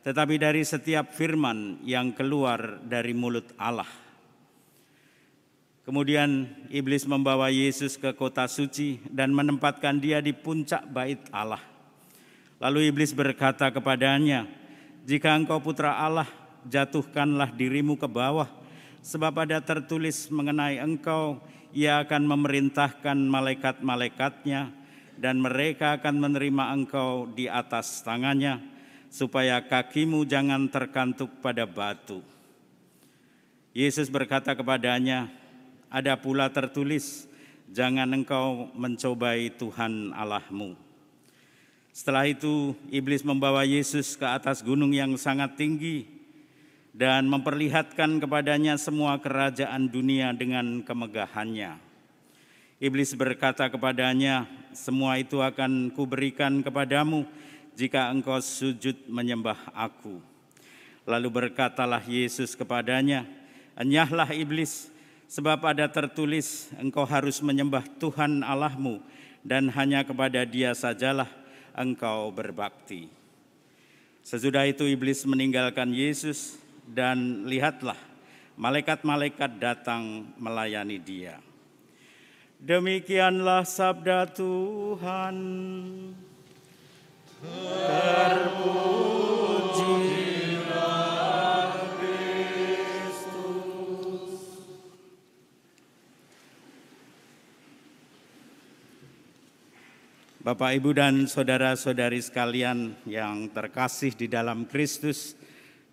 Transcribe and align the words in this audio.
tetapi 0.00 0.40
dari 0.40 0.64
setiap 0.64 1.12
firman 1.12 1.84
yang 1.84 2.16
keluar 2.16 2.80
dari 2.80 3.12
mulut 3.12 3.52
Allah." 3.60 4.03
Kemudian 5.84 6.48
iblis 6.72 7.04
membawa 7.04 7.52
Yesus 7.52 8.00
ke 8.00 8.16
kota 8.16 8.48
suci 8.48 9.04
dan 9.12 9.36
menempatkan 9.36 10.00
dia 10.00 10.24
di 10.24 10.32
puncak 10.32 10.80
bait 10.88 11.20
Allah. 11.28 11.60
Lalu 12.56 12.88
iblis 12.88 13.12
berkata 13.12 13.68
kepadanya, 13.68 14.48
"Jika 15.04 15.36
engkau 15.36 15.60
putra 15.60 16.00
Allah, 16.00 16.24
jatuhkanlah 16.64 17.52
dirimu 17.52 18.00
ke 18.00 18.08
bawah, 18.08 18.48
sebab 19.04 19.44
ada 19.44 19.60
tertulis 19.60 20.32
mengenai 20.32 20.80
engkau, 20.80 21.36
ia 21.76 22.00
akan 22.00 22.32
memerintahkan 22.32 23.20
malaikat-malaikatnya 23.20 24.72
dan 25.20 25.36
mereka 25.36 26.00
akan 26.00 26.16
menerima 26.16 26.64
engkau 26.80 27.28
di 27.28 27.44
atas 27.44 28.00
tangannya, 28.00 28.56
supaya 29.12 29.60
kakimu 29.60 30.24
jangan 30.24 30.64
terkantuk 30.72 31.28
pada 31.44 31.68
batu." 31.68 32.24
Yesus 33.76 34.08
berkata 34.08 34.56
kepadanya, 34.56 35.43
ada 35.94 36.18
pula 36.18 36.50
tertulis, 36.50 37.30
"Jangan 37.70 38.10
engkau 38.10 38.66
mencobai 38.74 39.54
Tuhan 39.54 40.10
Allahmu." 40.10 40.74
Setelah 41.94 42.26
itu, 42.26 42.74
iblis 42.90 43.22
membawa 43.22 43.62
Yesus 43.62 44.18
ke 44.18 44.26
atas 44.26 44.66
gunung 44.66 44.90
yang 44.90 45.14
sangat 45.14 45.54
tinggi 45.54 46.10
dan 46.90 47.30
memperlihatkan 47.30 48.18
kepadanya 48.18 48.74
semua 48.74 49.14
kerajaan 49.22 49.86
dunia 49.86 50.34
dengan 50.34 50.82
kemegahannya. 50.82 51.78
Iblis 52.82 53.14
berkata 53.14 53.70
kepadanya, 53.70 54.50
"Semua 54.74 55.22
itu 55.22 55.38
akan 55.38 55.94
kuberikan 55.94 56.62
kepadamu 56.66 57.22
jika 57.78 58.10
engkau 58.10 58.42
sujud 58.42 58.94
menyembah 59.06 59.70
Aku." 59.70 60.18
Lalu 61.06 61.28
berkatalah 61.30 62.02
Yesus 62.02 62.58
kepadanya, 62.58 63.22
"Enyahlah 63.78 64.34
iblis, 64.34 64.93
Sebab 65.34 65.66
ada 65.66 65.90
tertulis, 65.90 66.70
engkau 66.78 67.02
harus 67.02 67.42
menyembah 67.42 67.82
Tuhan 67.98 68.46
Allahmu 68.46 69.02
dan 69.42 69.66
hanya 69.66 70.06
kepada 70.06 70.46
dia 70.46 70.70
sajalah 70.78 71.26
engkau 71.74 72.30
berbakti. 72.30 73.10
Sesudah 74.22 74.62
itu 74.62 74.86
iblis 74.86 75.26
meninggalkan 75.26 75.90
Yesus 75.90 76.54
dan 76.86 77.50
lihatlah 77.50 77.98
malaikat-malaikat 78.54 79.58
datang 79.58 80.30
melayani 80.38 81.02
dia. 81.02 81.42
Demikianlah 82.62 83.66
sabda 83.66 84.30
Tuhan. 84.30 85.36
Terpuji 87.42 89.33
Bapak, 100.44 100.76
Ibu, 100.76 100.92
dan 100.92 101.24
saudara-saudari 101.24 102.20
sekalian 102.20 102.92
yang 103.08 103.48
terkasih 103.48 104.12
di 104.12 104.28
dalam 104.28 104.68
Kristus, 104.68 105.32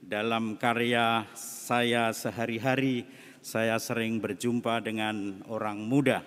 dalam 0.04 0.60
karya 0.60 1.24
saya 1.40 2.12
sehari-hari, 2.12 3.08
saya 3.40 3.80
sering 3.80 4.20
berjumpa 4.20 4.84
dengan 4.84 5.40
orang 5.48 5.80
muda, 5.80 6.20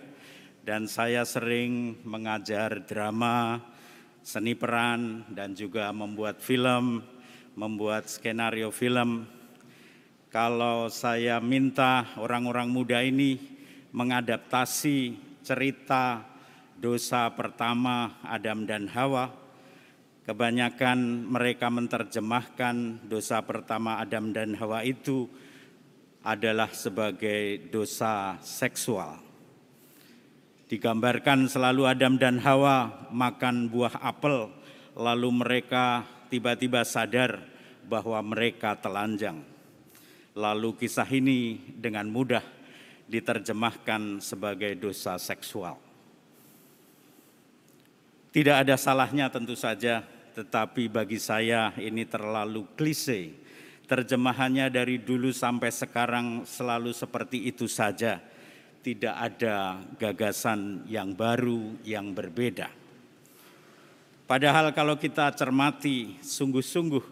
dan 0.65 0.89
saya 0.89 1.29
sering 1.29 2.01
mengajar 2.01 2.89
drama, 2.89 3.61
seni 4.25 4.57
peran, 4.57 5.29
dan 5.29 5.53
juga 5.53 5.93
membuat 5.93 6.41
film, 6.41 7.05
membuat 7.53 8.09
skenario 8.09 8.73
film. 8.73 9.29
Kalau 10.33 10.89
saya 10.89 11.45
minta 11.45 12.09
orang-orang 12.17 12.73
muda 12.73 13.05
ini 13.05 13.37
mengadaptasi 13.93 15.13
cerita 15.45 16.33
dosa 16.79 17.31
pertama 17.33 18.19
Adam 18.27 18.67
dan 18.67 18.91
Hawa, 18.91 19.31
kebanyakan 20.25 21.29
mereka 21.29 21.69
menerjemahkan 21.69 23.07
dosa 23.07 23.45
pertama 23.45 24.01
Adam 24.01 24.33
dan 24.33 24.57
Hawa 24.57 24.83
itu 24.83 25.29
adalah 26.25 26.73
sebagai 26.73 27.69
dosa 27.69 28.41
seksual. 28.41 29.21
Digambarkan 30.65 31.45
selalu 31.45 31.85
Adam 31.85 32.17
dan 32.17 32.41
Hawa 32.41 33.09
makan 33.13 33.69
buah 33.69 34.01
apel, 34.01 34.49
lalu 34.97 35.29
mereka 35.29 36.09
tiba-tiba 36.33 36.81
sadar 36.89 37.45
bahwa 37.85 38.17
mereka 38.25 38.73
telanjang. 38.81 39.45
Lalu 40.35 40.75
kisah 40.81 41.07
ini 41.13 41.61
dengan 41.77 42.09
mudah 42.09 42.43
diterjemahkan 43.05 44.25
sebagai 44.25 44.73
dosa 44.81 45.21
seksual. 45.21 45.84
Tidak 48.35 48.67
ada 48.67 48.75
salahnya 48.75 49.31
tentu 49.31 49.55
saja, 49.55 50.03
tetapi 50.35 50.91
bagi 50.91 51.23
saya 51.23 51.71
ini 51.79 52.03
terlalu 52.03 52.67
klise. 52.75 53.31
Terjemahannya 53.87 54.75
dari 54.75 54.99
dulu 54.99 55.31
sampai 55.31 55.71
sekarang 55.71 56.43
selalu 56.43 56.91
seperti 56.91 57.47
itu 57.47 57.71
saja. 57.71 58.19
Tidak 58.83 59.15
ada 59.15 59.79
gagasan 59.95 60.83
yang 60.91 61.15
baru, 61.15 61.79
yang 61.87 62.11
berbeda. 62.11 62.75
Padahal 64.27 64.75
kalau 64.75 64.99
kita 64.99 65.31
cermati 65.39 66.19
sungguh-sungguh 66.19 67.05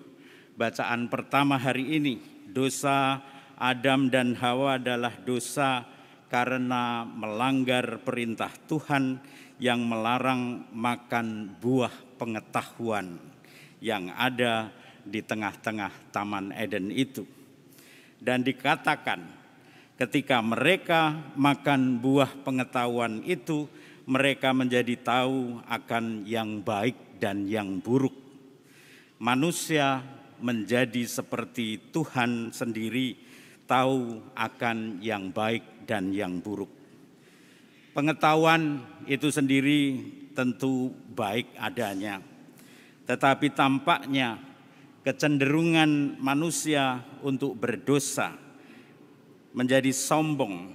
bacaan 0.58 1.06
pertama 1.06 1.54
hari 1.54 2.02
ini, 2.02 2.18
dosa 2.50 3.22
Adam 3.62 4.10
dan 4.10 4.34
Hawa 4.34 4.74
adalah 4.74 5.14
dosa 5.22 5.86
karena 6.26 7.06
melanggar 7.06 8.02
perintah 8.02 8.50
Tuhan 8.66 9.22
yang 9.62 9.86
melarang 9.86 10.66
makan 10.74 11.54
buah 11.62 12.18
pengetahuan 12.18 13.14
yang 13.78 14.10
ada 14.10 14.74
di 15.06 15.22
tengah-tengah 15.22 16.10
Taman 16.10 16.50
Eden 16.50 16.90
itu. 16.90 17.22
Dan 18.18 18.42
dikatakan 18.42 19.22
ketika 19.94 20.42
mereka 20.42 21.14
makan 21.38 22.02
buah 22.02 22.42
pengetahuan 22.42 23.22
itu, 23.22 23.70
mereka 24.02 24.50
menjadi 24.50 24.98
tahu 24.98 25.62
akan 25.70 26.26
yang 26.26 26.58
baik 26.58 27.22
dan 27.22 27.46
yang 27.46 27.78
buruk. 27.78 28.18
Manusia 29.22 30.02
menjadi 30.42 31.06
seperti 31.06 31.94
Tuhan 31.94 32.50
sendiri, 32.50 33.14
tahu 33.70 34.18
akan 34.34 34.98
yang 34.98 35.30
baik 35.30 35.86
dan 35.86 36.10
yang 36.10 36.42
buruk. 36.42 36.81
Pengetahuan 37.92 38.80
itu 39.04 39.28
sendiri 39.28 40.00
tentu 40.32 40.96
baik 41.12 41.44
adanya, 41.60 42.24
tetapi 43.04 43.52
tampaknya 43.52 44.40
kecenderungan 45.04 46.16
manusia 46.16 47.04
untuk 47.20 47.52
berdosa 47.52 48.32
menjadi 49.52 49.92
sombong, 49.92 50.72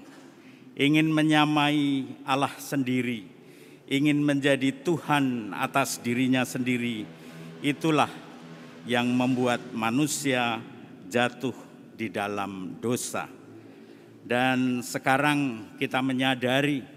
ingin 0.78 1.10
menyamai 1.10 2.06
Allah 2.22 2.54
sendiri, 2.62 3.25
ingin 3.90 4.22
menjadi 4.22 4.70
Tuhan 4.86 5.58
atas 5.58 5.98
dirinya 5.98 6.46
sendiri. 6.46 7.02
Itulah 7.66 8.13
yang 8.86 9.10
membuat 9.10 9.74
manusia 9.74 10.62
jatuh 11.10 11.58
di 11.98 12.13
dalam 12.13 12.78
dosa. 12.78 13.25
Dan 14.22 14.86
sekarang 14.86 15.74
kita 15.81 16.04
menyadari 16.04 16.97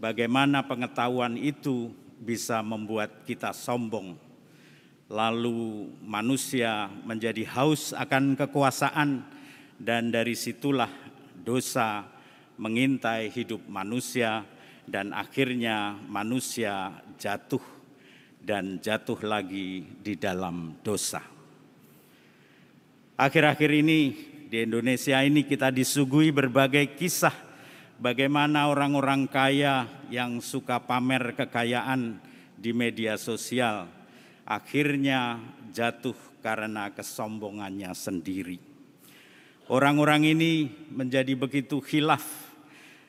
bagaimana 0.00 0.64
pengetahuan 0.64 1.36
itu 1.36 1.92
bisa 2.20 2.64
membuat 2.64 3.24
kita 3.28 3.52
sombong. 3.52 4.16
Lalu 5.06 5.92
manusia 6.02 6.90
menjadi 7.06 7.46
haus 7.54 7.94
akan 7.94 8.34
kekuasaan 8.34 9.22
dan 9.78 10.10
dari 10.10 10.34
situlah 10.34 10.90
dosa 11.46 12.02
mengintai 12.58 13.30
hidup 13.30 13.62
manusia 13.70 14.42
dan 14.88 15.14
akhirnya 15.14 15.94
manusia 16.10 16.90
jatuh 17.20 17.62
dan 18.42 18.82
jatuh 18.82 19.18
lagi 19.22 19.86
di 20.02 20.18
dalam 20.18 20.74
dosa. 20.82 21.22
Akhir-akhir 23.14 23.70
ini 23.70 24.00
di 24.50 24.66
Indonesia 24.66 25.22
ini 25.22 25.46
kita 25.46 25.70
disuguhi 25.70 26.34
berbagai 26.34 26.98
kisah 26.98 27.45
bagaimana 27.96 28.68
orang-orang 28.68 29.28
kaya 29.28 29.88
yang 30.12 30.40
suka 30.44 30.84
pamer 30.84 31.32
kekayaan 31.36 32.20
di 32.56 32.72
media 32.72 33.16
sosial 33.16 33.88
akhirnya 34.46 35.40
jatuh 35.74 36.16
karena 36.40 36.94
kesombongannya 36.94 37.90
sendiri. 37.92 38.58
Orang-orang 39.66 40.22
ini 40.30 40.70
menjadi 40.94 41.34
begitu 41.34 41.82
khilaf 41.82 42.22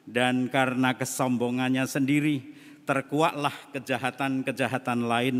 dan 0.09 0.49
karena 0.49 0.97
kesombongannya 0.97 1.85
sendiri 1.85 2.41
terkuatlah 2.89 3.53
kejahatan-kejahatan 3.77 5.05
lain 5.05 5.37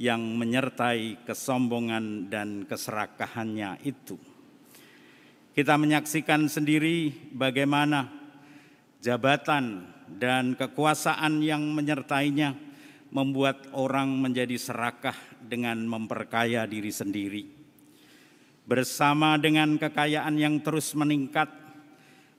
yang 0.00 0.22
menyertai 0.22 1.28
kesombongan 1.28 2.32
dan 2.32 2.64
keserakahannya 2.64 3.84
itu. 3.84 4.16
Kita 5.52 5.76
menyaksikan 5.76 6.48
sendiri 6.48 7.12
bagaimana 7.32 8.15
jabatan 9.02 9.86
dan 10.06 10.54
kekuasaan 10.54 11.42
yang 11.42 11.62
menyertainya 11.74 12.54
membuat 13.10 13.70
orang 13.72 14.12
menjadi 14.18 14.58
serakah 14.58 15.16
dengan 15.42 15.82
memperkaya 15.86 16.66
diri 16.66 16.90
sendiri. 16.90 17.44
Bersama 18.66 19.38
dengan 19.38 19.78
kekayaan 19.78 20.34
yang 20.36 20.58
terus 20.58 20.90
meningkat, 20.98 21.46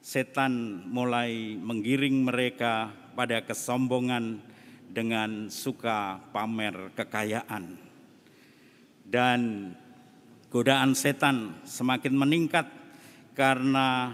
setan 0.04 0.84
mulai 0.92 1.56
menggiring 1.56 2.28
mereka 2.28 2.92
pada 3.16 3.42
kesombongan 3.48 4.44
dengan 4.92 5.48
suka 5.48 6.20
pamer 6.36 6.92
kekayaan. 7.00 7.80
Dan 9.08 9.72
godaan 10.52 10.92
setan 11.00 11.64
semakin 11.64 12.12
meningkat 12.12 12.68
karena 13.32 14.12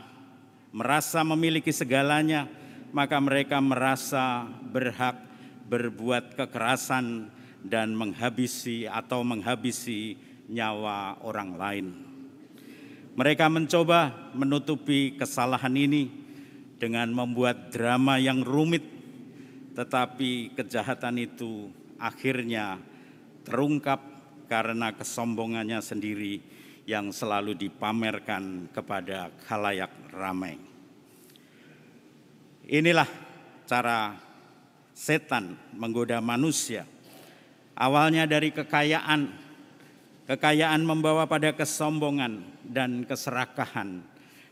merasa 0.73 1.21
memiliki 1.21 1.69
segalanya, 1.69 2.49
maka 2.89 3.21
mereka 3.21 3.61
merasa 3.61 4.49
berhak 4.73 5.15
berbuat 5.69 6.33
kekerasan 6.33 7.29
dan 7.61 7.93
menghabisi 7.93 8.89
atau 8.89 9.21
menghabisi 9.21 10.17
nyawa 10.49 11.21
orang 11.23 11.51
lain. 11.55 11.87
Mereka 13.13 13.45
mencoba 13.47 14.33
menutupi 14.33 15.13
kesalahan 15.13 15.77
ini 15.77 16.09
dengan 16.81 17.13
membuat 17.13 17.69
drama 17.69 18.17
yang 18.17 18.41
rumit, 18.41 18.83
tetapi 19.77 20.57
kejahatan 20.57 21.21
itu 21.21 21.69
akhirnya 22.01 22.81
terungkap 23.45 24.01
karena 24.49 24.91
kesombongannya 24.97 25.79
sendiri 25.79 26.41
yang 26.83 27.15
selalu 27.15 27.55
dipamerkan 27.55 28.67
kepada 28.75 29.31
khalayak 29.47 29.91
ramai. 30.11 30.59
Inilah 32.67 33.07
cara 33.67 34.15
setan 34.95 35.55
menggoda 35.75 36.19
manusia. 36.19 36.87
Awalnya 37.73 38.29
dari 38.29 38.53
kekayaan, 38.53 39.33
kekayaan 40.29 40.83
membawa 40.85 41.25
pada 41.25 41.51
kesombongan 41.57 42.45
dan 42.61 43.03
keserakahan, 43.03 44.05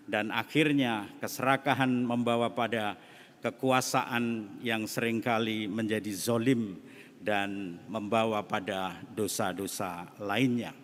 dan 0.09 0.33
akhirnya 0.33 1.07
keserakahan 1.21 1.91
membawa 2.01 2.49
pada 2.51 2.97
kekuasaan 3.45 4.57
yang 4.65 4.89
sering 4.89 5.21
kali 5.21 5.69
menjadi 5.69 6.11
zolim 6.13 6.81
dan 7.21 7.77
membawa 7.85 8.41
pada 8.41 8.97
dosa-dosa 9.13 10.09
lainnya. 10.17 10.80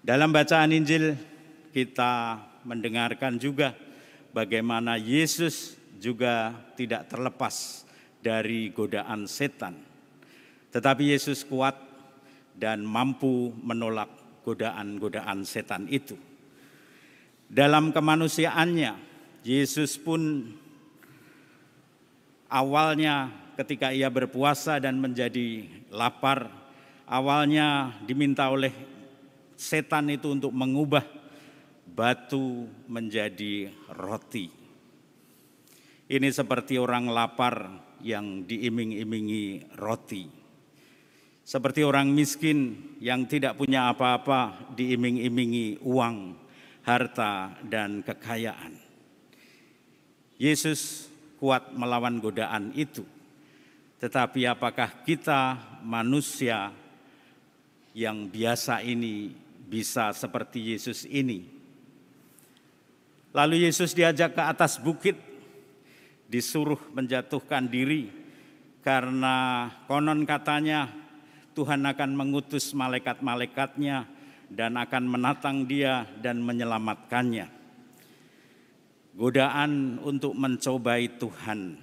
Dalam 0.00 0.32
bacaan 0.32 0.72
Injil 0.72 1.12
kita 1.76 2.40
mendengarkan 2.64 3.36
juga 3.36 3.76
bagaimana 4.32 4.96
Yesus 4.96 5.76
juga 6.00 6.56
tidak 6.72 7.12
terlepas 7.12 7.84
dari 8.24 8.72
godaan 8.72 9.28
setan. 9.28 9.76
Tetapi 10.72 11.12
Yesus 11.12 11.44
kuat 11.44 11.76
dan 12.56 12.80
mampu 12.80 13.52
menolak 13.60 14.08
godaan-godaan 14.40 15.44
setan 15.44 15.84
itu. 15.92 16.16
Dalam 17.52 17.92
kemanusiaannya, 17.92 18.96
Yesus 19.44 20.00
pun 20.00 20.48
awalnya 22.48 23.28
ketika 23.60 23.92
ia 23.92 24.08
berpuasa 24.08 24.80
dan 24.80 24.96
menjadi 24.96 25.68
lapar, 25.92 26.48
awalnya 27.04 27.92
diminta 28.08 28.48
oleh 28.48 28.72
setan 29.60 30.08
itu 30.08 30.32
untuk 30.32 30.56
mengubah 30.56 31.04
batu 31.84 32.64
menjadi 32.88 33.68
roti. 33.92 34.48
Ini 36.08 36.28
seperti 36.32 36.80
orang 36.80 37.12
lapar 37.12 37.68
yang 38.00 38.48
diiming-imingi 38.48 39.76
roti. 39.76 40.24
Seperti 41.44 41.84
orang 41.84 42.08
miskin 42.08 42.96
yang 43.04 43.28
tidak 43.28 43.60
punya 43.60 43.92
apa-apa 43.92 44.72
diiming-imingi 44.72 45.84
uang, 45.84 46.40
harta, 46.88 47.52
dan 47.66 48.00
kekayaan. 48.00 48.80
Yesus 50.40 51.10
kuat 51.36 51.76
melawan 51.76 52.16
godaan 52.16 52.72
itu. 52.72 53.04
Tetapi 54.00 54.48
apakah 54.48 55.04
kita 55.04 55.58
manusia 55.84 56.72
yang 57.92 58.30
biasa 58.30 58.80
ini 58.80 59.49
bisa 59.70 60.10
seperti 60.10 60.74
Yesus 60.74 61.06
ini. 61.06 61.46
Lalu 63.30 63.70
Yesus 63.70 63.94
diajak 63.94 64.34
ke 64.34 64.42
atas 64.42 64.82
bukit, 64.82 65.14
disuruh 66.26 66.78
menjatuhkan 66.90 67.70
diri 67.70 68.10
karena 68.82 69.66
konon 69.86 70.26
katanya 70.26 70.90
Tuhan 71.54 71.86
akan 71.86 72.10
mengutus 72.18 72.74
malaikat-malaikatnya 72.74 74.06
dan 74.50 74.74
akan 74.74 75.04
menatang 75.06 75.66
dia 75.70 76.06
dan 76.18 76.42
menyelamatkannya. 76.42 77.46
Godaan 79.14 80.02
untuk 80.02 80.34
mencobai 80.38 81.18
Tuhan, 81.18 81.78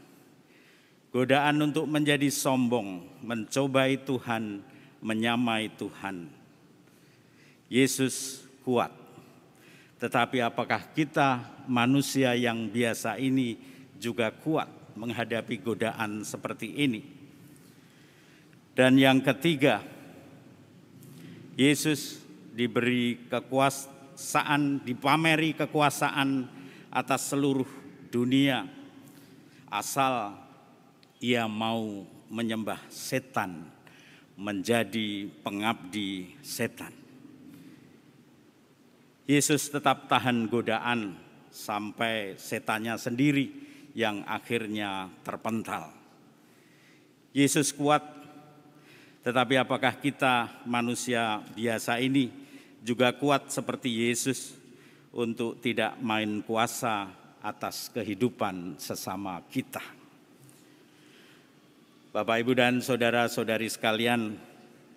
godaan 1.12 1.56
untuk 1.60 1.88
menjadi 1.88 2.32
sombong, 2.32 3.20
mencobai 3.24 4.00
Tuhan, 4.04 4.64
menyamai 5.04 5.76
Tuhan. 5.76 6.37
Yesus 7.68 8.48
kuat. 8.64 8.92
Tetapi 9.98 10.44
apakah 10.44 10.94
kita 10.94 11.44
manusia 11.66 12.38
yang 12.38 12.70
biasa 12.70 13.18
ini 13.18 13.58
juga 13.98 14.30
kuat 14.30 14.70
menghadapi 14.94 15.58
godaan 15.62 16.22
seperti 16.22 16.74
ini? 16.80 17.02
Dan 18.78 18.94
yang 19.02 19.26
ketiga, 19.26 19.82
Yesus 21.58 22.22
diberi 22.54 23.26
kekuasaan, 23.26 24.86
dipameri 24.86 25.58
kekuasaan 25.58 26.46
atas 26.94 27.34
seluruh 27.34 27.66
dunia 28.14 28.70
asal 29.68 30.38
ia 31.18 31.50
mau 31.50 32.06
menyembah 32.30 32.80
setan, 32.94 33.66
menjadi 34.38 35.26
pengabdi 35.42 36.38
setan. 36.46 37.07
Yesus 39.28 39.68
tetap 39.68 40.08
tahan 40.08 40.48
godaan 40.48 41.12
sampai 41.52 42.40
setannya 42.40 42.96
sendiri 42.96 43.52
yang 43.92 44.24
akhirnya 44.24 45.12
terpental. 45.20 45.92
Yesus 47.36 47.76
kuat, 47.76 48.00
tetapi 49.28 49.60
apakah 49.60 50.00
kita 50.00 50.64
manusia 50.64 51.44
biasa 51.60 52.00
ini 52.00 52.32
juga 52.80 53.12
kuat 53.20 53.52
seperti 53.52 54.08
Yesus 54.08 54.56
untuk 55.12 55.60
tidak 55.60 56.00
main 56.00 56.40
kuasa 56.48 57.12
atas 57.44 57.92
kehidupan 57.92 58.80
sesama 58.80 59.44
kita? 59.52 59.84
Bapak, 62.16 62.48
Ibu, 62.48 62.56
dan 62.56 62.80
saudara-saudari 62.80 63.68
sekalian, 63.68 64.40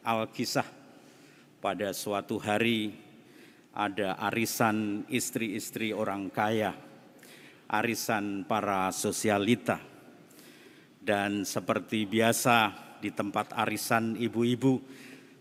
Alkisah 0.06 0.64
pada 1.58 1.90
suatu 1.90 2.38
hari 2.38 3.09
ada 3.74 4.18
arisan 4.18 5.06
istri-istri 5.06 5.94
orang 5.94 6.30
kaya, 6.30 6.74
arisan 7.70 8.42
para 8.46 8.90
sosialita. 8.90 9.78
Dan 11.00 11.48
seperti 11.48 12.04
biasa 12.04 12.74
di 13.00 13.10
tempat 13.14 13.56
arisan 13.56 14.18
ibu-ibu, 14.20 14.76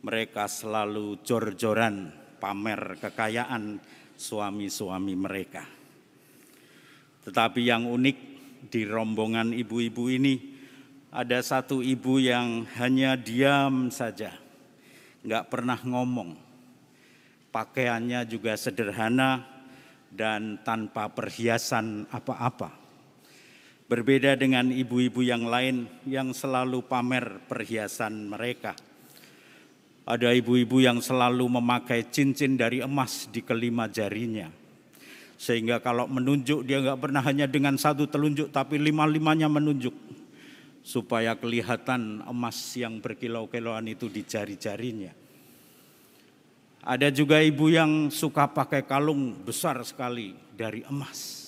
mereka 0.05 0.47
selalu 0.47 1.19
jor-joran 1.25 2.09
pamer 2.39 2.95
kekayaan 3.03 3.77
suami-suami 4.15 5.13
mereka. 5.19 5.67
Tetapi 7.27 7.61
yang 7.67 7.83
unik 7.85 8.17
di 8.71 8.87
rombongan 8.87 9.51
ibu-ibu 9.51 10.07
ini 10.07 10.35
ada 11.11 11.43
satu 11.43 11.83
ibu 11.83 12.21
yang 12.21 12.63
hanya 12.79 13.19
diam 13.19 13.91
saja, 13.91 14.31
nggak 15.27 15.45
pernah 15.51 15.79
ngomong. 15.83 16.48
Pakaiannya 17.49 18.29
juga 18.29 18.53
sederhana 18.53 19.41
dan 20.13 20.61
tanpa 20.61 21.09
perhiasan 21.09 22.05
apa-apa. 22.13 22.77
Berbeda 23.89 24.37
dengan 24.37 24.69
ibu-ibu 24.69 25.25
yang 25.25 25.49
lain 25.49 25.89
yang 26.05 26.29
selalu 26.29 26.85
pamer 26.85 27.41
perhiasan 27.49 28.29
mereka. 28.29 28.77
Ada 30.05 30.29
ibu-ibu 30.37 30.77
yang 30.77 31.01
selalu 31.01 31.57
memakai 31.57 32.05
cincin 32.13 32.53
dari 32.53 32.85
emas 32.85 33.25
di 33.33 33.41
kelima 33.41 33.89
jarinya. 33.89 34.49
Sehingga 35.41 35.81
kalau 35.81 36.05
menunjuk 36.05 36.69
dia 36.69 36.85
nggak 36.85 37.01
pernah 37.01 37.25
hanya 37.25 37.49
dengan 37.49 37.81
satu 37.81 38.05
telunjuk 38.05 38.53
tapi 38.53 38.77
lima-limanya 38.77 39.49
menunjuk. 39.49 39.93
Supaya 40.85 41.33
kelihatan 41.33 42.21
emas 42.29 42.57
yang 42.77 43.01
berkilau-kilauan 43.01 43.89
itu 43.89 44.05
di 44.05 44.21
jari-jarinya. 44.21 45.18
Ada 46.89 47.13
juga 47.13 47.37
ibu 47.37 47.69
yang 47.69 48.09
suka 48.09 48.49
pakai 48.49 48.81
kalung 48.81 49.37
besar 49.45 49.77
sekali 49.85 50.33
dari 50.57 50.81
emas 50.89 51.39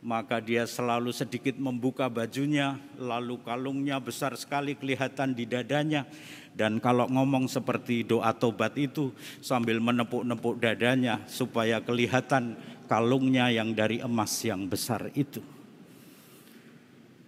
maka 0.00 0.40
dia 0.40 0.64
selalu 0.64 1.12
sedikit 1.12 1.60
membuka 1.60 2.08
bajunya, 2.08 2.80
lalu 2.96 3.36
kalungnya 3.44 4.00
besar 4.00 4.32
sekali 4.36 4.72
kelihatan 4.76 5.36
di 5.36 5.44
dadanya. 5.44 6.08
Dan 6.50 6.82
kalau 6.82 7.06
ngomong 7.06 7.46
seperti 7.46 8.02
doa 8.02 8.34
tobat 8.34 8.74
itu 8.74 9.14
sambil 9.38 9.78
menepuk-nepuk 9.78 10.58
dadanya 10.58 11.22
supaya 11.30 11.78
kelihatan 11.78 12.58
kalungnya 12.90 13.52
yang 13.54 13.70
dari 13.76 14.02
emas 14.02 14.34
yang 14.42 14.66
besar 14.66 15.12
itu. 15.14 15.44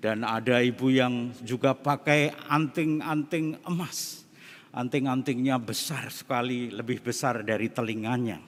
Dan 0.03 0.27
ada 0.27 0.59
ibu 0.59 0.91
yang 0.91 1.31
juga 1.47 1.79
pakai 1.79 2.35
anting-anting 2.51 3.63
emas. 3.63 4.27
Anting-antingnya 4.73 5.61
besar 5.61 6.09
sekali, 6.09 6.73
lebih 6.73 7.05
besar 7.05 7.45
dari 7.45 7.69
telinganya. 7.69 8.41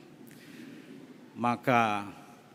Maka 1.36 2.08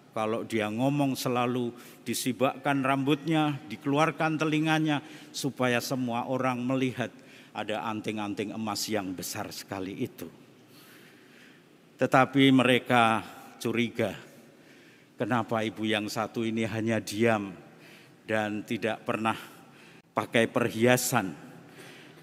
kalau 0.10 0.42
dia 0.42 0.68
ngomong 0.74 1.14
selalu 1.14 1.70
disibakkan 2.02 2.82
rambutnya, 2.82 3.62
dikeluarkan 3.70 4.42
telinganya 4.42 5.06
supaya 5.30 5.78
semua 5.80 6.26
orang 6.26 6.66
melihat 6.66 7.14
ada 7.54 7.86
anting-anting 7.88 8.52
emas 8.58 8.90
yang 8.90 9.14
besar 9.14 9.54
sekali 9.54 10.02
itu. 10.02 10.26
Tetapi 12.00 12.50
mereka 12.56 13.22
curiga, 13.60 14.16
kenapa 15.20 15.62
ibu 15.62 15.84
yang 15.84 16.08
satu 16.08 16.48
ini 16.48 16.64
hanya 16.64 17.04
diam 17.04 17.52
dan 18.24 18.64
tidak 18.64 19.04
pernah 19.04 19.36
pakai 20.16 20.48
perhiasan. 20.48 21.49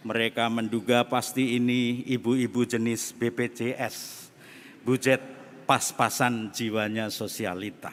Mereka 0.06 0.46
menduga 0.46 1.02
pasti 1.02 1.58
ini 1.58 2.06
ibu-ibu 2.06 2.62
jenis 2.62 3.10
BPJS, 3.18 4.30
budget 4.86 5.18
pas-pasan 5.66 6.54
jiwanya 6.54 7.10
sosialita. 7.10 7.90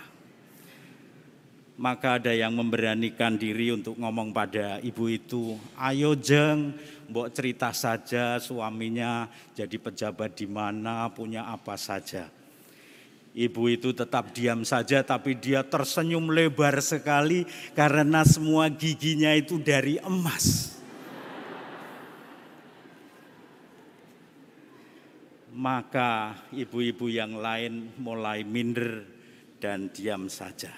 Maka 1.74 2.22
ada 2.22 2.30
yang 2.30 2.54
memberanikan 2.54 3.34
diri 3.34 3.74
untuk 3.74 3.98
ngomong 3.98 4.30
pada 4.30 4.78
ibu 4.86 5.10
itu, 5.10 5.58
ayo 5.74 6.14
jeng, 6.14 6.78
mbok 7.10 7.34
cerita 7.34 7.74
saja 7.74 8.38
suaminya 8.38 9.26
jadi 9.58 9.74
pejabat 9.82 10.38
di 10.38 10.46
mana, 10.46 11.10
punya 11.10 11.50
apa 11.50 11.74
saja. 11.82 12.30
Ibu 13.34 13.74
itu 13.74 13.90
tetap 13.90 14.30
diam 14.38 14.62
saja 14.62 15.02
tapi 15.02 15.34
dia 15.34 15.66
tersenyum 15.66 16.30
lebar 16.30 16.78
sekali 16.78 17.50
karena 17.74 18.22
semua 18.22 18.70
giginya 18.70 19.34
itu 19.34 19.58
dari 19.58 19.98
emas. 20.06 20.73
Maka 25.54 26.34
ibu-ibu 26.50 27.06
yang 27.14 27.38
lain 27.38 27.94
mulai 28.02 28.42
minder 28.42 29.06
dan 29.62 29.94
diam 29.94 30.26
saja. 30.26 30.74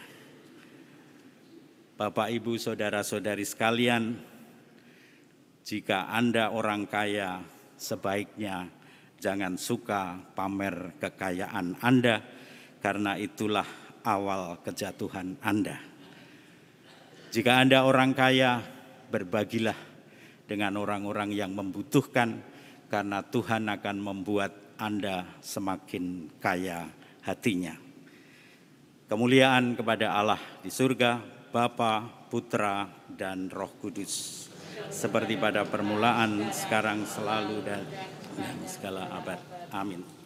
Bapak, 1.96 2.28
ibu, 2.28 2.60
saudara-saudari 2.60 3.48
sekalian, 3.48 4.20
jika 5.64 6.12
Anda 6.12 6.52
orang 6.52 6.92
kaya, 6.92 7.40
sebaiknya 7.80 8.68
jangan 9.16 9.56
suka 9.56 10.20
pamer 10.36 11.00
kekayaan 11.00 11.80
Anda, 11.80 12.20
karena 12.84 13.16
itulah 13.16 13.66
awal 14.04 14.60
kejatuhan 14.60 15.40
Anda. 15.40 15.80
Jika 17.32 17.64
Anda 17.64 17.88
orang 17.88 18.12
kaya, 18.12 18.60
berbagilah 19.08 19.80
dengan 20.44 20.76
orang-orang 20.76 21.32
yang 21.32 21.56
membutuhkan, 21.56 22.44
karena 22.92 23.24
Tuhan 23.24 23.72
akan 23.72 23.98
membuat 24.04 24.65
anda 24.80 25.40
semakin 25.40 26.36
kaya 26.40 26.88
hatinya. 27.24 27.76
Kemuliaan 29.06 29.78
kepada 29.78 30.18
Allah 30.18 30.42
di 30.66 30.74
surga, 30.74 31.22
Bapa, 31.54 32.26
Putra, 32.28 32.90
dan 33.06 33.48
Roh 33.54 33.78
Kudus. 33.78 34.48
Seperti 34.90 35.38
pada 35.38 35.64
permulaan, 35.64 36.52
sekarang, 36.52 37.06
selalu, 37.06 37.62
dan, 37.64 37.86
segala 38.66 39.08
abad. 39.14 39.40
Amin. 39.72 40.25